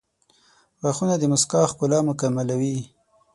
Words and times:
•غاښونه 0.81 1.15
د 1.17 1.23
مسکا 1.31 1.61
ښکلا 1.71 1.99
مکملوي. 2.09 2.77